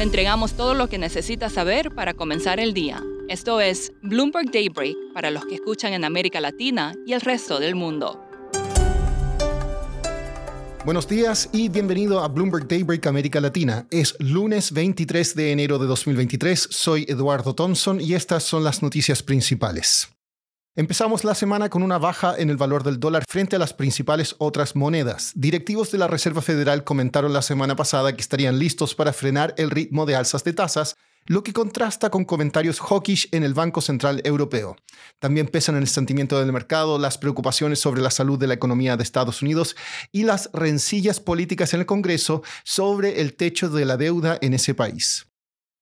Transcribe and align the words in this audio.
Le 0.00 0.04
entregamos 0.04 0.54
todo 0.54 0.72
lo 0.72 0.88
que 0.88 0.96
necesita 0.96 1.50
saber 1.50 1.94
para 1.94 2.14
comenzar 2.14 2.58
el 2.58 2.72
día. 2.72 3.04
Esto 3.28 3.60
es 3.60 3.92
Bloomberg 4.00 4.50
Daybreak 4.50 4.96
para 5.12 5.30
los 5.30 5.44
que 5.44 5.56
escuchan 5.56 5.92
en 5.92 6.06
América 6.06 6.40
Latina 6.40 6.94
y 7.04 7.12
el 7.12 7.20
resto 7.20 7.60
del 7.60 7.74
mundo. 7.74 8.18
Buenos 10.86 11.06
días 11.06 11.50
y 11.52 11.68
bienvenido 11.68 12.20
a 12.20 12.28
Bloomberg 12.28 12.66
Daybreak 12.66 13.08
América 13.08 13.42
Latina. 13.42 13.86
Es 13.90 14.16
lunes 14.20 14.72
23 14.72 15.34
de 15.34 15.52
enero 15.52 15.78
de 15.78 15.86
2023. 15.86 16.68
Soy 16.70 17.04
Eduardo 17.06 17.54
Thompson 17.54 18.00
y 18.00 18.14
estas 18.14 18.42
son 18.42 18.64
las 18.64 18.82
noticias 18.82 19.22
principales. 19.22 20.08
Empezamos 20.76 21.24
la 21.24 21.34
semana 21.34 21.68
con 21.68 21.82
una 21.82 21.98
baja 21.98 22.36
en 22.38 22.48
el 22.48 22.56
valor 22.56 22.84
del 22.84 23.00
dólar 23.00 23.24
frente 23.28 23.56
a 23.56 23.58
las 23.58 23.74
principales 23.74 24.36
otras 24.38 24.76
monedas. 24.76 25.32
Directivos 25.34 25.90
de 25.90 25.98
la 25.98 26.06
Reserva 26.06 26.42
Federal 26.42 26.84
comentaron 26.84 27.32
la 27.32 27.42
semana 27.42 27.74
pasada 27.74 28.14
que 28.14 28.20
estarían 28.20 28.60
listos 28.60 28.94
para 28.94 29.12
frenar 29.12 29.52
el 29.58 29.70
ritmo 29.70 30.06
de 30.06 30.14
alzas 30.14 30.44
de 30.44 30.52
tasas, 30.52 30.94
lo 31.26 31.42
que 31.42 31.52
contrasta 31.52 32.08
con 32.08 32.24
comentarios 32.24 32.78
hawkish 32.78 33.28
en 33.32 33.42
el 33.42 33.52
Banco 33.52 33.80
Central 33.80 34.22
Europeo. 34.24 34.76
También 35.18 35.48
pesan 35.48 35.74
en 35.74 35.82
el 35.82 35.88
sentimiento 35.88 36.38
del 36.38 36.52
mercado 36.52 37.00
las 37.00 37.18
preocupaciones 37.18 37.80
sobre 37.80 38.00
la 38.00 38.12
salud 38.12 38.38
de 38.38 38.46
la 38.46 38.54
economía 38.54 38.96
de 38.96 39.02
Estados 39.02 39.42
Unidos 39.42 39.74
y 40.12 40.22
las 40.22 40.50
rencillas 40.52 41.18
políticas 41.18 41.74
en 41.74 41.80
el 41.80 41.86
Congreso 41.86 42.44
sobre 42.62 43.20
el 43.20 43.34
techo 43.34 43.70
de 43.70 43.84
la 43.84 43.96
deuda 43.96 44.38
en 44.40 44.54
ese 44.54 44.74
país. 44.74 45.29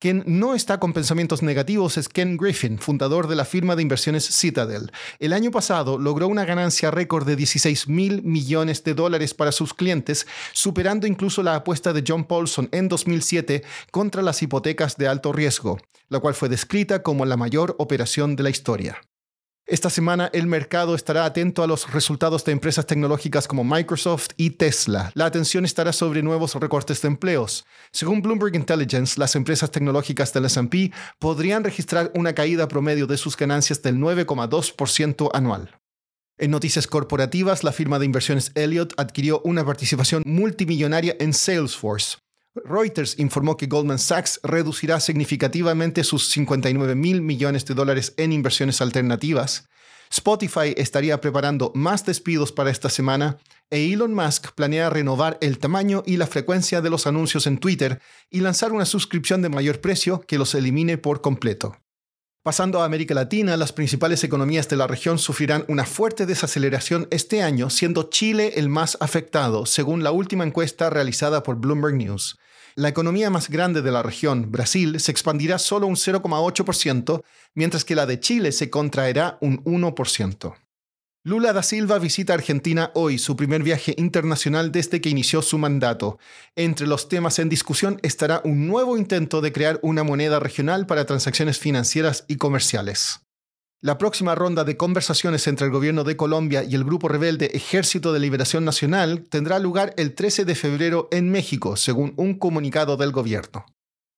Quien 0.00 0.24
no 0.24 0.54
está 0.54 0.80
con 0.80 0.94
pensamientos 0.94 1.42
negativos 1.42 1.98
es 1.98 2.08
Ken 2.08 2.38
Griffin, 2.38 2.78
fundador 2.78 3.28
de 3.28 3.36
la 3.36 3.44
firma 3.44 3.76
de 3.76 3.82
inversiones 3.82 4.24
Citadel. 4.24 4.90
El 5.18 5.34
año 5.34 5.50
pasado 5.50 5.98
logró 5.98 6.26
una 6.26 6.46
ganancia 6.46 6.90
récord 6.90 7.26
de 7.26 7.36
16 7.36 7.86
mil 7.86 8.22
millones 8.22 8.82
de 8.82 8.94
dólares 8.94 9.34
para 9.34 9.52
sus 9.52 9.74
clientes, 9.74 10.26
superando 10.54 11.06
incluso 11.06 11.42
la 11.42 11.54
apuesta 11.54 11.92
de 11.92 12.02
John 12.08 12.24
Paulson 12.24 12.70
en 12.72 12.88
2007 12.88 13.62
contra 13.90 14.22
las 14.22 14.40
hipotecas 14.40 14.96
de 14.96 15.06
alto 15.06 15.34
riesgo, 15.34 15.78
la 16.08 16.18
cual 16.18 16.32
fue 16.32 16.48
descrita 16.48 17.02
como 17.02 17.26
la 17.26 17.36
mayor 17.36 17.76
operación 17.78 18.36
de 18.36 18.42
la 18.44 18.48
historia. 18.48 19.02
Esta 19.70 19.88
semana 19.88 20.30
el 20.32 20.48
mercado 20.48 20.96
estará 20.96 21.24
atento 21.24 21.62
a 21.62 21.66
los 21.68 21.92
resultados 21.92 22.44
de 22.44 22.50
empresas 22.50 22.86
tecnológicas 22.86 23.46
como 23.46 23.62
Microsoft 23.62 24.30
y 24.36 24.50
Tesla. 24.50 25.12
La 25.14 25.26
atención 25.26 25.64
estará 25.64 25.92
sobre 25.92 26.24
nuevos 26.24 26.56
recortes 26.56 27.00
de 27.02 27.06
empleos. 27.06 27.64
Según 27.92 28.20
Bloomberg 28.20 28.56
Intelligence, 28.56 29.20
las 29.20 29.36
empresas 29.36 29.70
tecnológicas 29.70 30.32
del 30.32 30.46
S&P 30.46 30.90
podrían 31.20 31.62
registrar 31.62 32.10
una 32.16 32.34
caída 32.34 32.66
promedio 32.66 33.06
de 33.06 33.16
sus 33.16 33.36
ganancias 33.36 33.80
del 33.80 33.94
9,2% 33.98 35.30
anual. 35.32 35.78
En 36.36 36.50
noticias 36.50 36.88
corporativas, 36.88 37.62
la 37.62 37.70
firma 37.70 38.00
de 38.00 38.06
inversiones 38.06 38.50
Elliott 38.56 38.94
adquirió 38.96 39.40
una 39.44 39.64
participación 39.64 40.24
multimillonaria 40.26 41.14
en 41.20 41.32
Salesforce. 41.32 42.16
Reuters 42.54 43.18
informó 43.18 43.56
que 43.56 43.66
Goldman 43.66 43.98
Sachs 43.98 44.40
reducirá 44.42 44.98
significativamente 44.98 46.02
sus 46.02 46.28
59 46.30 46.94
mil 46.94 47.22
millones 47.22 47.64
de 47.64 47.74
dólares 47.74 48.12
en 48.16 48.32
inversiones 48.32 48.80
alternativas. 48.80 49.68
Spotify 50.10 50.74
estaría 50.76 51.20
preparando 51.20 51.70
más 51.76 52.04
despidos 52.04 52.50
para 52.50 52.70
esta 52.70 52.90
semana 52.90 53.38
e 53.70 53.92
Elon 53.92 54.12
Musk 54.12 54.52
planea 54.56 54.90
renovar 54.90 55.38
el 55.40 55.58
tamaño 55.58 56.02
y 56.04 56.16
la 56.16 56.26
frecuencia 56.26 56.80
de 56.80 56.90
los 56.90 57.06
anuncios 57.06 57.46
en 57.46 57.58
Twitter 57.58 58.00
y 58.28 58.40
lanzar 58.40 58.72
una 58.72 58.84
suscripción 58.84 59.42
de 59.42 59.48
mayor 59.48 59.80
precio 59.80 60.20
que 60.20 60.38
los 60.38 60.56
elimine 60.56 60.98
por 60.98 61.20
completo. 61.20 61.76
Pasando 62.42 62.80
a 62.80 62.86
América 62.86 63.12
Latina, 63.12 63.54
las 63.58 63.74
principales 63.74 64.24
economías 64.24 64.66
de 64.70 64.76
la 64.76 64.86
región 64.86 65.18
sufrirán 65.18 65.66
una 65.68 65.84
fuerte 65.84 66.24
desaceleración 66.24 67.06
este 67.10 67.42
año, 67.42 67.68
siendo 67.68 68.04
Chile 68.04 68.54
el 68.56 68.70
más 68.70 68.96
afectado, 69.00 69.66
según 69.66 70.02
la 70.02 70.10
última 70.10 70.44
encuesta 70.44 70.88
realizada 70.88 71.42
por 71.42 71.56
Bloomberg 71.56 71.96
News. 71.96 72.38
La 72.76 72.88
economía 72.88 73.28
más 73.28 73.50
grande 73.50 73.82
de 73.82 73.92
la 73.92 74.02
región, 74.02 74.50
Brasil, 74.50 75.00
se 75.00 75.10
expandirá 75.10 75.58
solo 75.58 75.86
un 75.86 75.96
0,8%, 75.96 77.22
mientras 77.52 77.84
que 77.84 77.94
la 77.94 78.06
de 78.06 78.20
Chile 78.20 78.52
se 78.52 78.70
contraerá 78.70 79.36
un 79.42 79.62
1%. 79.64 80.54
Lula 81.30 81.52
da 81.52 81.62
Silva 81.62 82.00
visita 82.00 82.34
Argentina 82.34 82.90
hoy, 82.92 83.16
su 83.16 83.36
primer 83.36 83.62
viaje 83.62 83.94
internacional 83.98 84.72
desde 84.72 85.00
que 85.00 85.10
inició 85.10 85.42
su 85.42 85.58
mandato. 85.58 86.18
Entre 86.56 86.88
los 86.88 87.08
temas 87.08 87.38
en 87.38 87.48
discusión 87.48 88.00
estará 88.02 88.40
un 88.42 88.66
nuevo 88.66 88.98
intento 88.98 89.40
de 89.40 89.52
crear 89.52 89.78
una 89.84 90.02
moneda 90.02 90.40
regional 90.40 90.86
para 90.86 91.04
transacciones 91.04 91.60
financieras 91.60 92.24
y 92.26 92.34
comerciales. 92.34 93.20
La 93.80 93.96
próxima 93.96 94.34
ronda 94.34 94.64
de 94.64 94.76
conversaciones 94.76 95.46
entre 95.46 95.66
el 95.66 95.72
gobierno 95.72 96.02
de 96.02 96.16
Colombia 96.16 96.64
y 96.64 96.74
el 96.74 96.82
grupo 96.82 97.06
rebelde 97.06 97.52
Ejército 97.54 98.12
de 98.12 98.18
Liberación 98.18 98.64
Nacional 98.64 99.22
tendrá 99.28 99.60
lugar 99.60 99.94
el 99.98 100.16
13 100.16 100.44
de 100.44 100.56
febrero 100.56 101.06
en 101.12 101.30
México, 101.30 101.76
según 101.76 102.12
un 102.16 102.40
comunicado 102.40 102.96
del 102.96 103.12
gobierno. 103.12 103.66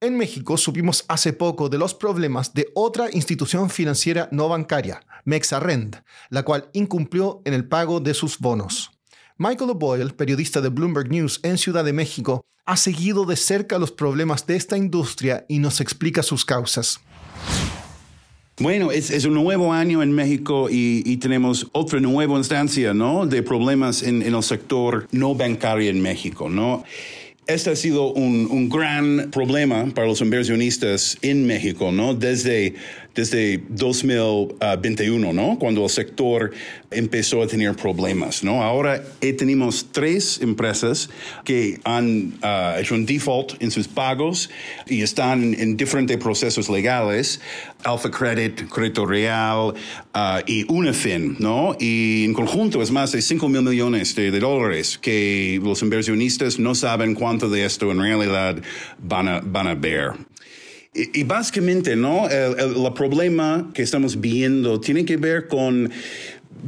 En 0.00 0.16
México 0.16 0.56
supimos 0.56 1.04
hace 1.06 1.32
poco 1.32 1.68
de 1.68 1.78
los 1.78 1.94
problemas 1.94 2.52
de 2.52 2.66
otra 2.74 3.08
institución 3.12 3.70
financiera 3.70 4.28
no 4.32 4.48
bancaria, 4.48 5.06
Mexarrend, 5.26 6.02
la 6.30 6.44
cual 6.44 6.70
incumplió 6.72 7.42
en 7.44 7.52
el 7.52 7.68
pago 7.68 8.00
de 8.00 8.14
sus 8.14 8.38
bonos. 8.38 8.92
Michael 9.36 9.70
O'Boyle, 9.70 10.14
periodista 10.14 10.62
de 10.62 10.70
Bloomberg 10.70 11.10
News 11.10 11.40
en 11.42 11.58
Ciudad 11.58 11.84
de 11.84 11.92
México, 11.92 12.46
ha 12.64 12.78
seguido 12.78 13.26
de 13.26 13.36
cerca 13.36 13.78
los 13.78 13.92
problemas 13.92 14.46
de 14.46 14.56
esta 14.56 14.78
industria 14.78 15.44
y 15.48 15.58
nos 15.58 15.82
explica 15.82 16.22
sus 16.22 16.44
causas. 16.44 17.00
Bueno, 18.58 18.90
es, 18.90 19.24
un 19.26 19.34
nuevo 19.34 19.74
año 19.74 20.02
en 20.02 20.12
México 20.12 20.68
y, 20.70 21.16
tenemos 21.18 21.66
otra 21.72 22.00
nueva 22.00 22.38
instancia, 22.38 22.94
¿no? 22.94 23.26
De 23.26 23.42
problemas 23.42 24.02
en, 24.02 24.22
en 24.22 24.34
el 24.34 24.42
sector 24.42 25.06
no 25.12 25.34
bancario 25.34 25.90
en 25.90 26.00
México, 26.00 26.48
¿no? 26.48 26.82
Este 27.46 27.70
ha 27.70 27.76
sido 27.76 28.12
un, 28.12 28.48
un, 28.50 28.68
gran 28.68 29.30
problema 29.30 29.86
para 29.94 30.08
los 30.08 30.20
inversionistas 30.20 31.16
en 31.22 31.46
México, 31.46 31.92
¿no? 31.92 32.12
Desde 32.12 32.74
desde 33.16 33.62
2021, 33.70 35.32
¿no? 35.32 35.58
Cuando 35.58 35.82
el 35.82 35.90
sector 35.90 36.52
empezó 36.90 37.42
a 37.42 37.46
tener 37.46 37.74
problemas, 37.74 38.44
¿no? 38.44 38.62
Ahora 38.62 39.02
tenemos 39.20 39.86
tres 39.90 40.40
empresas 40.42 41.08
que 41.44 41.80
han 41.84 42.34
uh, 42.42 42.78
hecho 42.78 42.94
un 42.94 43.06
default 43.06 43.60
en 43.60 43.70
sus 43.70 43.88
pagos 43.88 44.50
y 44.86 45.00
están 45.00 45.54
en 45.54 45.76
diferentes 45.76 46.16
procesos 46.18 46.68
legales, 46.68 47.40
Alpha 47.84 48.10
Credit, 48.10 48.68
Crédito 48.68 49.06
Real 49.06 49.74
uh, 50.14 50.40
y 50.46 50.64
Unifin, 50.70 51.36
¿no? 51.38 51.74
Y 51.80 52.24
en 52.24 52.34
conjunto 52.34 52.82
es 52.82 52.90
más 52.90 53.12
de 53.12 53.22
5 53.22 53.48
mil 53.48 53.62
millones 53.62 54.14
de, 54.14 54.30
de, 54.30 54.40
dólares 54.40 54.98
que 54.98 55.58
los 55.62 55.80
inversionistas 55.82 56.58
no 56.58 56.74
saben 56.74 57.14
de 57.38 57.64
esto 57.64 57.90
en 57.90 58.00
realidad 58.00 58.56
van 58.98 59.28
a, 59.28 59.40
van 59.40 59.66
a 59.66 59.74
ver. 59.74 60.12
Y, 60.94 61.24
básicamente, 61.24 61.94
¿no? 61.94 62.26
El, 62.30 62.58
el, 62.58 62.92
problema 62.94 63.70
que 63.74 63.82
estamos 63.82 64.18
viendo 64.18 64.80
tiene 64.80 65.04
que 65.04 65.18
ver 65.18 65.46
con 65.46 65.90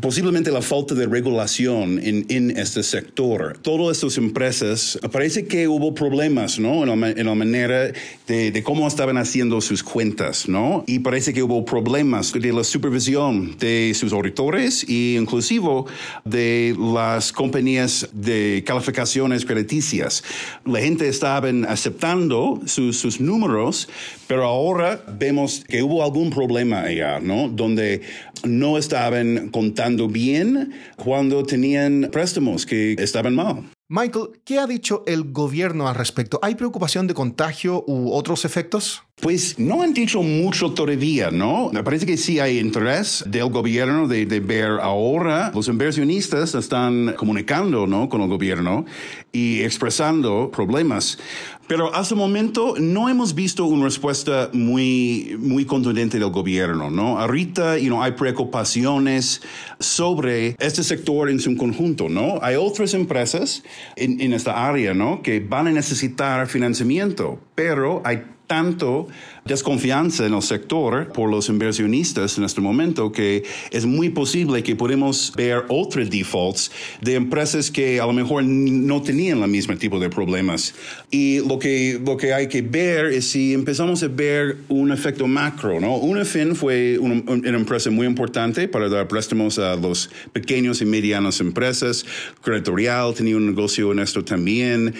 posiblemente 0.01 0.51
la 0.51 0.63
falta 0.63 0.95
de 0.95 1.07
regulación 1.07 2.01
en, 2.03 2.57
este 2.57 2.83
sector. 2.83 3.59
Todas 3.63 3.99
estas 3.99 4.19
empresas, 4.19 4.99
parece 5.13 5.47
que 5.47 5.69
hubo 5.69 5.95
problemas, 5.95 6.59
¿no? 6.59 6.83
En 6.83 7.27
la, 7.27 7.35
manera 7.35 7.93
de, 8.27 8.51
de, 8.51 8.63
cómo 8.63 8.87
estaban 8.87 9.17
haciendo 9.17 9.61
sus 9.61 9.83
cuentas, 9.83 10.49
¿no? 10.49 10.85
Y 10.87 11.01
parece 11.01 11.33
que 11.33 11.43
hubo 11.43 11.65
problemas 11.65 12.33
de 12.33 12.53
la 12.53 12.65
supervisión 12.65 13.57
de 13.59 13.93
sus 13.95 14.13
auditores 14.13 14.85
e 14.89 15.17
inclusive 15.21 15.85
de 16.25 16.77
las 16.79 17.33
compañías 17.33 18.09
de 18.13 18.63
calificaciones 18.67 19.45
crediticias. 19.45 20.23
La 20.65 20.81
gente 20.81 21.09
estaba 21.09 21.49
aceptando 21.69 22.61
sus, 22.67 22.99
sus 22.99 23.21
números, 23.21 23.89
pero 24.27 24.45
ahora 24.45 25.03
vemos 25.19 25.65
que 25.67 25.83
hubo 25.83 26.03
algún 26.03 26.31
problema 26.31 26.83
allá, 26.83 27.21
¿no? 27.21 27.49
Donde 27.49 28.03
no 28.45 28.79
estaban 28.79 29.49
contando 29.51 30.09
bien 30.09 30.73
cuando 30.97 31.43
tenían 31.45 32.09
préstamos 32.13 32.67
que 32.67 32.95
estaban 32.99 33.35
mal. 33.35 33.65
Michael, 33.89 34.41
¿qué 34.45 34.59
ha 34.59 34.67
dicho 34.67 35.03
el 35.07 35.33
gobierno 35.33 35.89
al 35.89 35.95
respecto? 35.95 36.39
¿Hay 36.43 36.55
preocupación 36.55 37.07
de 37.07 37.15
contagio 37.15 37.85
u 37.87 38.13
otros 38.13 38.45
efectos? 38.45 39.03
Pues 39.21 39.59
no 39.59 39.83
han 39.83 39.95
dicho 39.95 40.23
mucho 40.23 40.71
todavía, 40.71 41.33
¿no? 41.33 41.71
Me 41.73 41.83
parece 41.83 42.07
que 42.07 42.17
sí 42.17 42.39
hay 42.39 42.59
interés 42.59 43.25
del 43.27 43.51
gobierno 43.51 44.07
de, 44.07 44.27
de, 44.27 44.39
ver 44.39 44.79
ahora. 44.81 45.51
Los 45.53 45.67
inversionistas 45.67 46.55
están 46.55 47.15
comunicando, 47.17 47.89
¿no? 47.89 48.09
Con 48.09 48.21
el 48.23 48.29
gobierno 48.29 48.87
y 49.33 49.63
expresando 49.63 50.53
problemas. 50.53 51.19
Pero 51.67 51.93
hasta 51.95 52.15
el 52.15 52.21
momento 52.21 52.75
no 52.79 53.09
hemos 53.09 53.35
visto 53.35 53.67
una 53.67 53.87
respuesta 53.87 54.51
muy, 54.53 55.37
muy 55.39 55.65
contundente 55.65 56.21
del 56.21 56.31
gobierno, 56.31 56.89
¿no? 56.89 57.19
Ahorita, 57.19 57.77
you 57.77 57.89
know, 57.89 58.01
hay 58.01 58.13
preocupaciones 58.13 59.43
sobre 59.81 60.55
este 60.61 60.85
sector 60.85 61.29
en 61.29 61.41
su 61.41 61.57
conjunto, 61.57 62.09
¿no? 62.09 62.39
Hay 62.41 62.55
otras 62.55 62.95
empresas 62.95 63.65
en, 63.97 64.21
en 64.21 64.33
esta 64.33 64.69
área, 64.69 64.95
¿no? 64.95 65.23
Que 65.23 65.41
van 65.41 65.67
a 65.67 65.73
necesitar 65.73 66.47
financiamiento, 66.47 67.41
pero 67.57 68.01
hay 68.05 68.23
tanto 68.49 69.07
desconfianza 69.45 70.27
en 70.27 70.35
el 70.35 70.43
sector 70.43 71.13
por 71.13 71.31
los 71.31 71.49
inversionistas 71.49 72.37
en 72.39 72.45
este 72.45 72.61
momento 72.61 73.13
que 73.13 73.45
es 73.71 73.87
muy 73.87 74.09
posible 74.11 74.63
que 74.63 74.75
podemos 74.75 75.33
ver 75.37 75.65
otros 75.69 76.11
defaults 76.11 76.71
de 77.01 77.15
empresas 77.15 77.71
que 77.71 78.01
a 78.01 78.07
lo 78.07 78.13
mejor 78.13 78.45
no 78.45 79.03
tenían 79.03 79.43
el 79.43 79.49
mismo 79.49 79.77
tipo 79.77 80.01
de 80.01 80.11
problemas. 80.11 80.75
Y 81.11 81.39
lo 81.47 81.59
que, 81.59 82.01
lo 82.05 82.17
que 82.17 82.35
hay 82.35 82.49
que 82.49 82.63
ver 82.63 83.07
es 83.07 83.29
si 83.29 83.55
empezamos 83.55 84.03
a 84.03 84.09
ver 84.09 84.57
un 84.69 84.93
efecto 84.93 85.27
macro. 85.27 85.81
¿no? 85.81 85.97
Unifin 85.97 86.55
fue 86.57 86.99
una, 86.99 87.23
una 87.27 87.49
empresa 87.49 87.91
muy 87.91 88.07
importante 88.07 88.69
para 88.69 88.89
dar 88.89 89.09
préstamos 89.09 89.59
a 89.59 89.77
los 89.77 90.11
pequeños 90.33 90.81
y 90.81 90.85
medianas 90.85 91.41
empresas. 91.41 92.05
Creditorial 92.43 93.15
tenía 93.15 93.37
un 93.37 93.47
negocio 93.47 93.93
en 93.93 94.01
esto 94.01 94.25
también. 94.25 94.95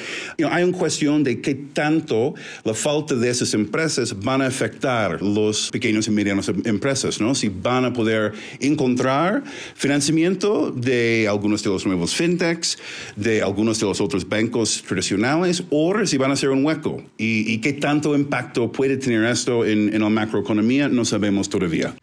hay 0.51 0.65
una 0.65 0.77
cuestión 0.77 1.25
de 1.25 1.41
qué 1.41 1.55
tanto 1.55 2.35
la 2.65 2.75
falta 2.75 3.15
de 3.15 3.31
esas 3.39 3.55
empresas 3.55 4.19
van 4.21 4.43
a 4.43 4.47
afectar 4.47 5.23
los 5.23 5.71
pequeños 5.71 6.07
y 6.09 6.11
medianas 6.11 6.49
empresas, 6.65 7.21
¿no? 7.21 7.35
Si 7.35 7.49
van 7.49 7.85
a 7.85 7.93
poder 7.93 8.33
encontrar 8.61 9.45
financiamiento 9.75 10.71
de 10.71 11.27
algunos 11.29 11.63
de 11.63 11.71
los 11.71 11.87
nuevos 11.87 12.15
fintechs, 12.15 12.79
de 13.17 13.43
algunos 13.43 13.79
de 13.79 13.87
los 13.87 14.01
otros 14.01 14.29
bancos 14.29 14.83
tradicionales, 14.87 15.63
o 15.71 15.95
si 16.05 16.17
van 16.17 16.33
a 16.33 16.37
ser 16.37 16.51
un 16.51 16.65
hueco. 16.65 17.03
Y, 17.17 17.59
qué 17.59 17.73
tanto 17.73 18.15
impacto 18.15 18.71
puede 18.71 18.97
tener 18.97 19.25
esto 19.25 19.65
en, 19.65 19.95
en 19.95 20.01
la 20.01 20.09
macroeconomía, 20.09 20.89
no 20.89 21.05
sabemos 21.05 21.49
todavía. 21.49 21.95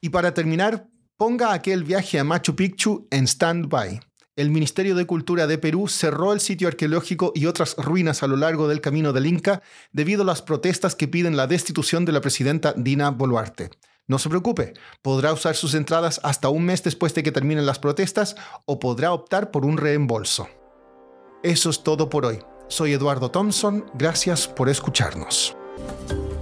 Y 0.00 0.08
para 0.08 0.32
terminar, 0.34 0.86
ponga 1.16 1.52
aquel 1.52 1.84
viaje 1.84 2.18
a 2.18 2.24
Machu 2.24 2.54
Picchu 2.56 3.06
en 3.10 3.26
stand-by 3.26 4.00
el 4.40 4.50
Ministerio 4.50 4.94
de 4.94 5.06
Cultura 5.06 5.46
de 5.46 5.58
Perú 5.58 5.86
cerró 5.86 6.32
el 6.32 6.40
sitio 6.40 6.66
arqueológico 6.66 7.32
y 7.34 7.44
otras 7.44 7.76
ruinas 7.76 8.22
a 8.22 8.26
lo 8.26 8.36
largo 8.36 8.68
del 8.68 8.80
camino 8.80 9.12
del 9.12 9.26
Inca 9.26 9.60
debido 9.92 10.22
a 10.22 10.24
las 10.24 10.40
protestas 10.40 10.94
que 10.94 11.08
piden 11.08 11.36
la 11.36 11.46
destitución 11.46 12.06
de 12.06 12.12
la 12.12 12.22
presidenta 12.22 12.72
Dina 12.74 13.10
Boluarte. 13.10 13.70
No 14.06 14.18
se 14.18 14.30
preocupe, 14.30 14.72
podrá 15.02 15.32
usar 15.34 15.56
sus 15.56 15.74
entradas 15.74 16.20
hasta 16.24 16.48
un 16.48 16.64
mes 16.64 16.82
después 16.82 17.12
de 17.14 17.22
que 17.22 17.32
terminen 17.32 17.66
las 17.66 17.78
protestas 17.78 18.34
o 18.64 18.80
podrá 18.80 19.12
optar 19.12 19.50
por 19.50 19.66
un 19.66 19.76
reembolso. 19.76 20.48
Eso 21.42 21.68
es 21.68 21.82
todo 21.82 22.08
por 22.08 22.24
hoy. 22.24 22.38
Soy 22.68 22.94
Eduardo 22.94 23.30
Thompson, 23.30 23.84
gracias 23.94 24.48
por 24.48 24.70
escucharnos. 24.70 25.54